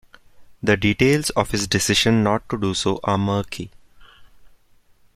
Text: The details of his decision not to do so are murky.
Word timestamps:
The 0.63 0.75
details 0.77 1.29
of 1.35 1.51
his 1.51 1.67
decision 1.67 2.23
not 2.23 2.49
to 2.49 2.57
do 2.57 2.73
so 2.73 2.99
are 3.03 3.19
murky. 3.19 3.69